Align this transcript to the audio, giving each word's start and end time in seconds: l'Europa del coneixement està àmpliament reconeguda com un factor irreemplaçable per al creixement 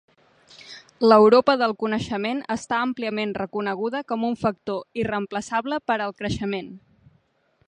l'Europa 1.11 1.55
del 1.63 1.75
coneixement 1.83 2.41
està 2.55 2.79
àmpliament 2.87 3.35
reconeguda 3.41 4.03
com 4.13 4.27
un 4.33 4.41
factor 4.47 5.03
irreemplaçable 5.05 5.83
per 5.91 6.01
al 6.07 6.17
creixement 6.23 6.73